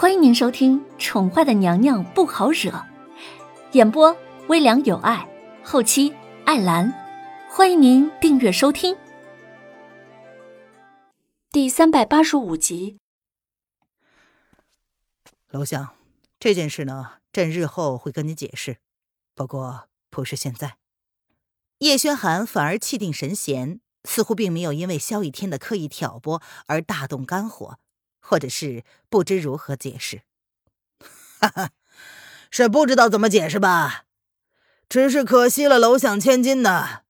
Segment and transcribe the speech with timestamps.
[0.00, 2.70] 欢迎您收听《宠坏的娘娘不好惹》，
[3.72, 5.28] 演播微凉有爱，
[5.64, 6.14] 后期
[6.44, 6.94] 艾兰。
[7.50, 8.96] 欢迎您订阅收听
[11.50, 13.00] 第三百八十五集。
[15.50, 15.88] 楼相，
[16.38, 18.76] 这件事呢，朕日后会跟你解释，
[19.34, 20.76] 不过不是现在。
[21.78, 27.80] 叶轩寒反而气定神闲，似乎并没有因为萧逸天的刻意挑拨而大动肝火。
[28.28, 30.20] 或者是不知如何解释，
[31.40, 31.70] 哈哈，
[32.50, 34.04] 是不知道怎么解释吧？
[34.86, 37.04] 只是可惜了，楼相千金呐，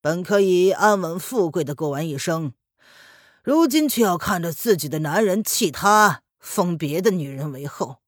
[0.00, 2.54] 本可以安稳富贵的过完一生，
[3.44, 7.98] 如今却要看着自己的男人弃她，封别的女人为后。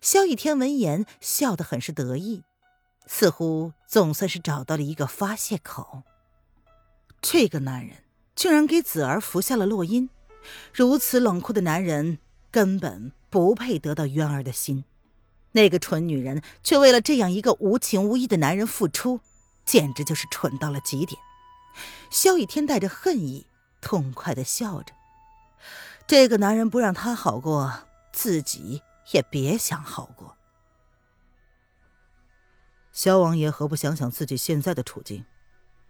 [0.00, 2.44] 萧逸天闻言笑得很是得意，
[3.08, 6.04] 似乎总算是找到了一个发泄口。
[7.20, 8.04] 这个男人
[8.36, 10.08] 竟然给子儿服下了落阴。
[10.72, 12.18] 如此冷酷的男人
[12.50, 14.84] 根本不配得到渊儿的心，
[15.52, 19.20] 那个蠢女人却为了这样一个无情无义的男人付出，
[19.64, 21.20] 简直就是蠢到了极点。
[22.10, 23.46] 萧雨天带着恨意，
[23.80, 24.92] 痛快的笑着。
[26.06, 30.36] 这个男人不让他好过，自己也别想好过。
[32.92, 35.24] 萧王爷何不想想自己现在的处境，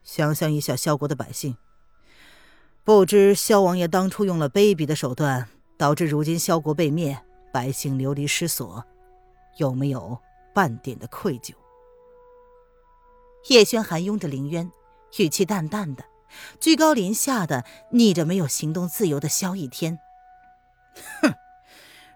[0.03, 1.57] 想象一下萧国的百姓。
[2.89, 7.21] 不知萧王爷当初用了卑鄙的手段，导致如今萧国被灭，
[7.53, 8.83] 百姓流离失所，
[9.59, 10.19] 有没有
[10.55, 11.53] 半点的愧疚？
[13.51, 14.73] 叶轩寒拥着凌渊，
[15.19, 16.03] 语气淡淡的，
[16.61, 19.99] 居高临下的逆着没有行动自由的萧逸天。
[21.21, 21.35] 哼，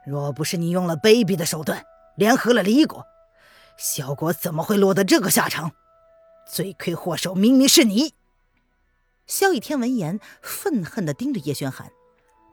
[0.06, 1.84] 若不是你用了卑鄙的手段，
[2.16, 3.04] 联合了离国，
[3.76, 5.72] 萧国怎么会落得这个下场？
[6.50, 8.14] 罪魁祸首明明是你。
[9.32, 11.90] 萧逸天闻言，愤恨地盯着叶轩寒，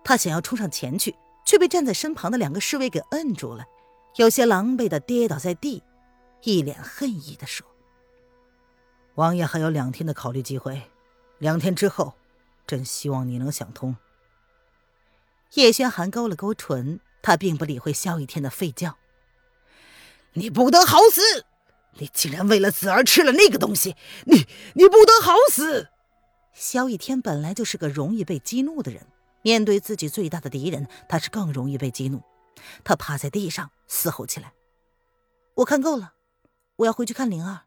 [0.02, 1.14] 他想要冲上前去，
[1.46, 3.66] 却被站在身旁的两个侍卫给摁住了，
[4.16, 5.84] 有些狼狈地跌倒在地，
[6.42, 7.68] 一脸恨意地说
[9.16, 10.82] ：“王爷还有两天的考虑机会，
[11.38, 12.14] 两天之后，
[12.66, 13.98] 朕希望你能想通。”
[15.56, 18.96] 叶轩寒勾了勾唇，他并不理会萧逸天的吠叫
[20.32, 21.44] ：“你不得好死！
[21.96, 23.98] 你竟然为了子儿吃了那个东西！
[24.28, 25.90] 你你不得好死！”
[26.54, 29.08] 萧逸天本来就是个容易被激怒的人，
[29.42, 32.22] 面对自己最大的敌人，他是更容易被激怒。
[32.84, 34.54] 他趴在地上嘶吼起来
[35.56, 36.14] ：“我看够了，
[36.78, 37.62] 我要回去看灵儿。”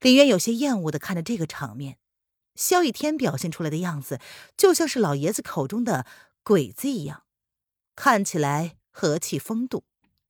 [0.00, 1.98] 林渊有些厌恶的看着这个场面，
[2.56, 4.20] 萧逸天表现出来的样子，
[4.56, 6.04] 就像是老爷子口中的
[6.42, 7.22] 鬼子一样，
[7.94, 9.84] 看起来和气风度。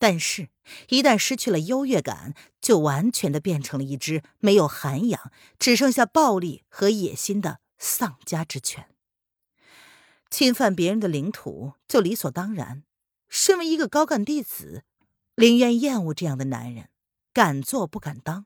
[0.07, 0.51] 但是，
[0.91, 8.91] 一旦失去了优越感，就完全的变成了一只没有涵养、只剩下暴力和野心的丧家之犬。
[10.29, 12.85] 侵犯别人的领土就理所当然。
[13.31, 14.85] 身为一个高干弟子，
[15.37, 16.91] 林渊厌恶这样的男人，
[17.33, 18.45] 敢做不敢当。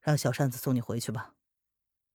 [0.00, 1.34] 让小扇子送你回去吧。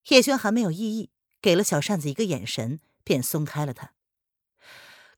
[0.07, 1.11] 叶轩寒没有异议，
[1.41, 3.91] 给了小扇子一个眼神，便松开了他。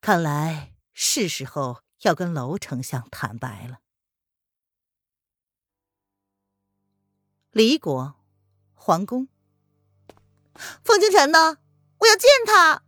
[0.02, 1.84] 看来是时候。
[2.02, 3.80] 要跟娄丞相坦白了。
[7.52, 8.16] 离国
[8.76, 9.28] 皇宫，
[10.84, 11.58] 风清晨呢？
[12.00, 12.84] 我要见他。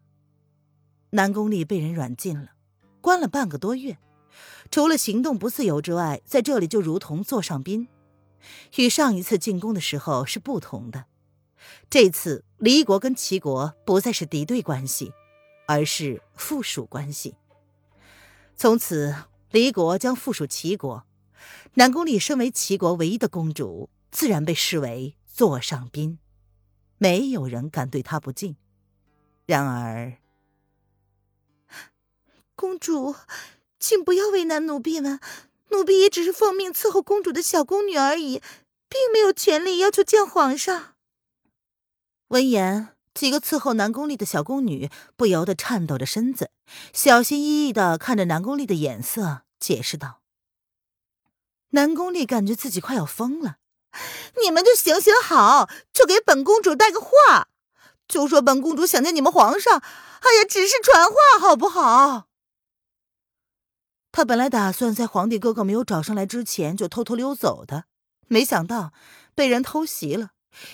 [1.12, 2.52] 南宫丽被人软禁了，
[3.02, 3.98] 关了半个多月，
[4.70, 7.88] 除了行动不自由之外，在这里就如同座上宾。
[8.78, 11.06] 与上一次进宫的时候是不同的，
[11.90, 15.12] 这次离国跟齐国不再是敌对关系，
[15.68, 17.36] 而是附属关系。
[18.60, 19.16] 从此，
[19.52, 21.06] 离国将附属齐国。
[21.76, 26.20] 南宫丽身为齐国唯一的公主，自然被视为座上宾，
[26.98, 28.58] 没有人敢对她不敬。
[29.46, 30.18] 然而，
[32.54, 33.16] 公主，
[33.80, 35.22] 请不要为难奴婢们，
[35.70, 38.42] 奴婢也只是奉命伺候公主的小宫女而已，
[38.90, 40.96] 并没有权利要求见皇上。
[42.28, 42.99] 闻言。
[43.14, 46.52] 几个伺候南宫丽的小宫女不由得颤抖着身子，
[46.94, 50.22] 小心翼翼的看着南宫丽的眼色，解释道
[51.72, 53.58] ：“南宫丽感觉自己快要疯了，
[54.42, 57.50] 你们就行行好，就给本公主带个话，
[58.08, 59.80] 就说本公主想见你们皇上。
[59.80, 62.28] 哎呀，只是传话，好不好？”
[64.12, 67.86] 他本来打算在皇帝哥哥没有找上来之前就偷偷溜走的，
[68.28, 68.94] 没想到
[69.36, 70.32] 被人偷袭了，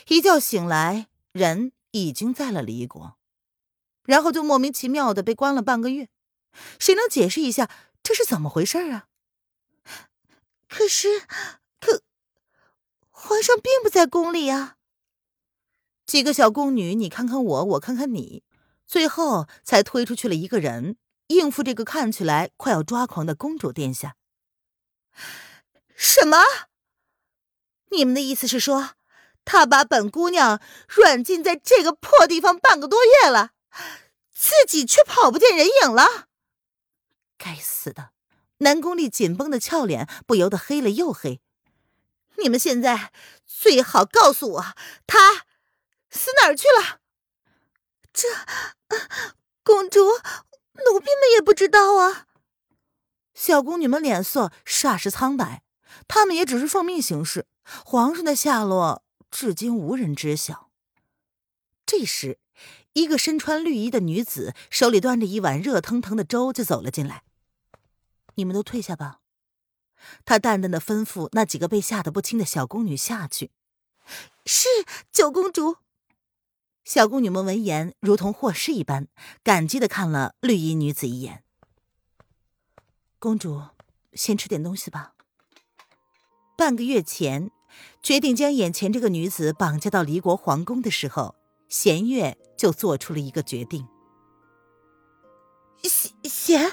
[0.09, 1.71] 一觉醒来人。
[1.95, 3.17] 已经在了离国，
[4.03, 6.09] 然后就莫名其妙的被关了半个月。
[6.77, 7.69] 谁能解释一下
[8.03, 9.07] 这是怎么回事啊？
[10.67, 11.21] 可是，
[11.79, 12.01] 可
[13.09, 14.75] 皇上并不在宫里啊！
[16.05, 18.43] 几个小宫女，你看看我，我看看你，
[18.85, 24.17] 最后才推出去了一个人，应付这个看起来快要抓狂的公主殿下。
[25.95, 26.37] 什么？
[27.91, 28.95] 你们的意思是说，
[29.45, 30.59] 他把本姑娘
[30.89, 33.51] 软禁在这个破地方半个多月了，
[34.33, 36.27] 自己却跑不见人影了？
[37.37, 38.09] 该死的！
[38.57, 41.41] 南宫丽紧绷的俏脸不由得黑了又黑。
[42.37, 43.11] 你们现在
[43.45, 44.65] 最好告诉我，
[45.05, 45.45] 他
[46.09, 46.99] 死哪儿去了？
[48.11, 48.27] 这，
[49.63, 52.25] 公主，奴婢们也不知道啊。
[53.33, 55.63] 小宫女们脸色霎时苍白，
[56.07, 57.45] 她们也只是奉命行事，
[57.85, 59.03] 皇上的下落
[59.35, 60.69] 至今无人知晓。
[61.85, 62.39] 这时，
[62.93, 67.23] 一个身穿绿衣的女子手里端着一碗热腾腾的粥就走了进来。
[68.35, 69.19] 你们都退下吧，
[70.23, 73.51] 他淡淡的吩咐那几个被吓得不轻的小宫女下去。
[74.45, 74.69] 是
[75.11, 75.79] 九公主。
[76.85, 79.09] 小宫女们闻言如同获释一般，
[79.43, 81.43] 感激的看了绿衣女子一眼。
[83.19, 83.61] 公主，
[84.13, 85.13] 先吃点东西吧。
[86.55, 87.51] 半个月前，
[88.01, 91.35] 决定将眼前这个女子绑架到离国皇宫的时候，
[91.69, 93.87] 弦月就做出了一个决定。
[95.83, 96.71] 弦弦。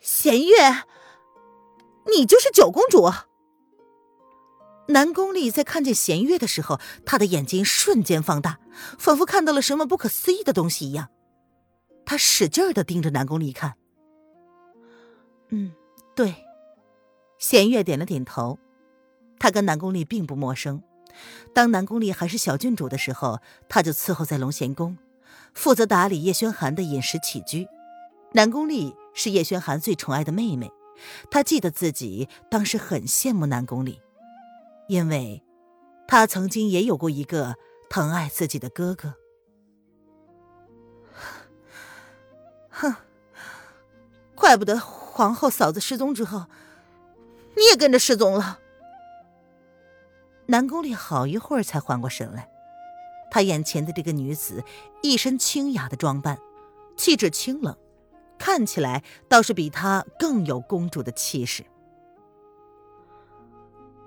[0.00, 0.56] 弦月，
[2.06, 3.08] 你就是九公主。
[4.88, 8.58] 南宫丽在看见弦月的时候，她的眼睛瞬间放大，
[8.98, 11.08] 仿佛看到了什么不可思议的东西一样。
[12.04, 13.74] 她使劲的盯着南宫丽看。
[15.50, 15.72] 嗯，
[16.16, 16.34] 对，
[17.38, 18.58] 弦月点了点头。
[19.42, 20.80] 他跟南宫丽并不陌生，
[21.52, 24.96] 当南宫丽还是小郡主的时候，他就伺候在龙贤宫，
[25.52, 27.66] 负责打理叶轩寒的饮食起居。
[28.34, 28.94] 南宫丽。
[29.14, 30.72] 是叶轩寒最宠爱的妹妹，
[31.30, 34.00] 她记得自己当时很羡慕南宫里，
[34.88, 35.42] 因为，
[36.08, 37.56] 她曾经也有过一个
[37.90, 39.12] 疼爱自己的哥哥。
[42.70, 42.94] 哼，
[44.34, 46.46] 怪不得皇后嫂子失踪之后，
[47.54, 48.60] 你也跟着失踪了。
[50.46, 52.50] 南宫里好一会儿才缓过神来，
[53.30, 54.64] 他眼前的这个女子
[55.02, 56.38] 一身清雅的装扮，
[56.96, 57.76] 气质清冷。
[58.38, 61.64] 看起来倒是比她更有公主的气势。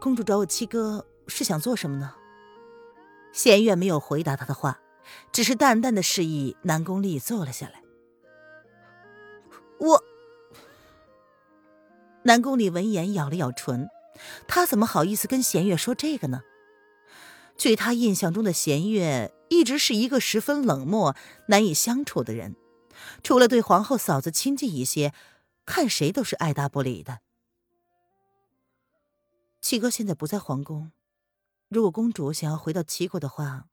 [0.02, 2.16] 公主找我七哥是想做什么呢？
[3.32, 4.80] 弦月没有回答他的话，
[5.32, 7.82] 只是淡淡的示意南宫丽坐了下来。
[9.80, 10.04] 我，
[12.24, 13.90] 南宫丽闻言咬了咬唇，
[14.48, 16.42] 他怎么好意思跟弦月说这个呢？
[17.58, 21.16] 据他印象中的弦月，一直是一个十分冷漠、
[21.48, 22.56] 难以相处的人。
[23.24, 25.14] 除了对皇后嫂子亲近一些，
[25.66, 27.20] 看谁都是爱答不理的。
[29.62, 30.92] 七哥现在不在皇宫，
[31.70, 33.68] 如果公主想要回到齐国的话，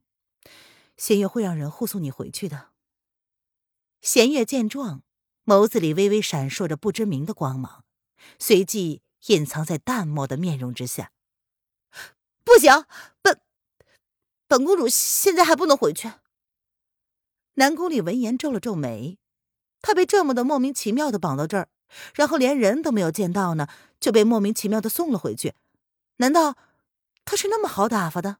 [0.96, 2.68] 弦月会让人护送你回去的。
[4.00, 5.02] 弦月见状，
[5.44, 7.84] 眸子里微微闪烁着不知名的光芒，
[8.38, 11.12] 随即隐藏在淡漠的面容之下。
[12.44, 12.84] 不行，
[13.20, 13.40] 本
[14.46, 16.12] 本公主现在还不能回去。
[17.54, 19.18] 南宫里闻言皱了皱眉，
[19.80, 21.68] 他被这么的莫名其妙的绑到这儿，
[22.14, 23.68] 然后连人都没有见到呢，
[24.00, 25.54] 就被莫名其妙的送了回去。
[26.16, 26.56] 难道
[27.24, 28.38] 他是那么好打发的？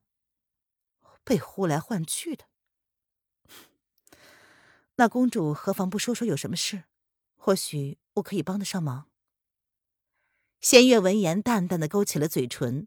[1.23, 2.47] 被呼来唤去的？
[4.97, 6.85] 那公主何妨不说说有什么事？
[7.37, 9.12] 或许我可以帮得上忙。
[10.63, 12.87] 弦月闻言，淡淡的勾起了嘴唇，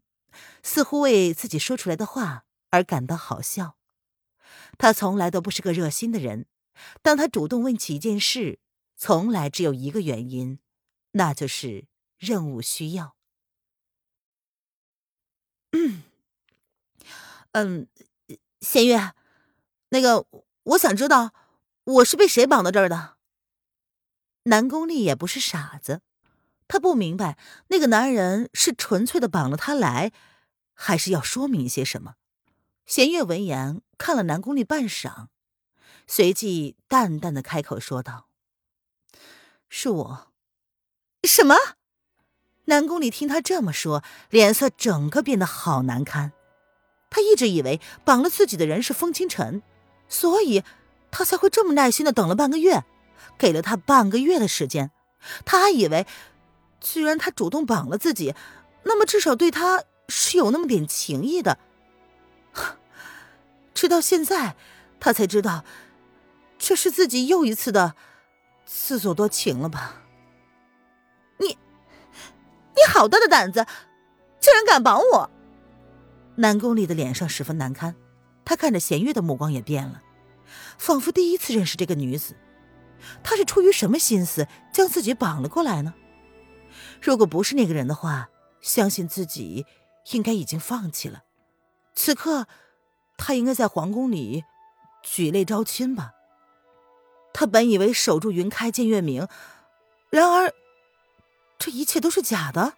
[0.62, 3.76] 似乎为自己说出来的话而感到好笑。
[4.78, 6.46] 他从来都不是个热心的人，
[7.02, 8.60] 当他主动问起一件事，
[8.96, 10.58] 从来只有一个原因，
[11.12, 13.14] 那就是任务需要。
[15.72, 16.02] 嗯，
[17.52, 17.86] 嗯，
[18.62, 19.12] 弦月，
[19.90, 20.26] 那个，
[20.62, 21.34] 我想知道
[21.84, 23.18] 我是被谁绑到这儿的。
[24.44, 26.00] 南宫丽也不是傻子，
[26.68, 30.12] 他不明白那个男人是纯粹的绑了他来，
[30.74, 32.14] 还是要说明一些什么。
[32.84, 33.82] 弦月闻言。
[33.98, 35.28] 看了南宫丽半晌，
[36.06, 38.26] 随即淡淡的开口说道
[39.70, 40.32] ：“是我。”
[41.24, 41.56] 什么？
[42.66, 46.32] 南宫丽听他这么说，脸色整个变得好难堪。
[47.08, 49.62] 他一直以为绑了自己的人是风清晨，
[50.10, 50.62] 所以
[51.10, 52.84] 他才会这么耐心的等了半个月，
[53.38, 54.90] 给了他半个月的时间。
[55.46, 56.06] 他还以为，
[56.88, 58.32] 既然他主动绑了自己，
[58.84, 61.58] 那么至少对他是有那么点情谊的。
[63.74, 64.54] 直到现在，
[65.00, 65.64] 他才知道，
[66.56, 67.96] 这是自己又一次的
[68.64, 70.00] 自作多情了吧？
[71.38, 73.66] 你，你好大的胆子，
[74.38, 75.30] 竟然敢绑我！
[76.36, 77.96] 南宫里的脸上十分难堪，
[78.44, 80.02] 他看着弦月的目光也变了，
[80.78, 82.36] 仿佛第一次认识这个女子。
[83.24, 85.92] 他是出于什么心思将自己绑了过来呢？
[87.00, 88.28] 如果不是那个人的话，
[88.60, 89.66] 相信自己
[90.12, 91.24] 应该已经放弃了。
[91.94, 92.46] 此刻，
[93.16, 94.44] 他应该在皇宫里
[95.02, 96.12] 举泪招亲吧。
[97.32, 99.28] 他本以为守住云开见月明，
[100.10, 100.52] 然而
[101.58, 102.74] 这一切都是假的。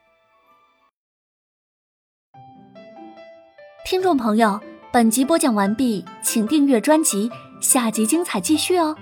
[3.84, 4.60] 听众朋友，
[4.92, 8.96] 本集播讲完毕，请订阅专辑，下集精彩继续哦。